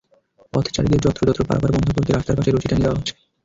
পথচারীদের 0.53 1.03
যত্রতত্র 1.05 1.41
পারাপার 1.49 1.73
বন্ধ 1.75 1.87
করতে 1.89 2.11
রাস্তার 2.11 2.37
পাশে 2.37 2.51
রশি 2.51 2.67
টানিয়ে 2.67 2.85
দেওয়া 2.85 2.97
হচ্ছে। 2.97 3.13